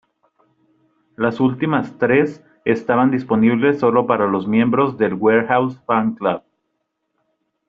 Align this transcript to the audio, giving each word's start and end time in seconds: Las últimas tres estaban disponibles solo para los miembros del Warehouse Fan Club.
Las 1.15 1.39
últimas 1.39 1.95
tres 1.99 2.43
estaban 2.65 3.11
disponibles 3.11 3.77
solo 3.79 4.07
para 4.07 4.25
los 4.25 4.47
miembros 4.47 4.97
del 4.97 5.13
Warehouse 5.13 5.79
Fan 5.85 6.15
Club. 6.15 6.41